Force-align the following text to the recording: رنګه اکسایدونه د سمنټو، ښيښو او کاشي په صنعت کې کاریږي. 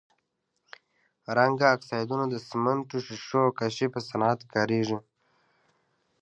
رنګه 1.37 1.65
اکسایدونه 1.75 2.25
د 2.29 2.35
سمنټو، 2.49 2.97
ښيښو 3.05 3.39
او 3.45 3.51
کاشي 3.59 3.87
په 3.93 3.99
صنعت 4.09 4.39
کې 4.41 4.51
کاریږي. 4.55 4.97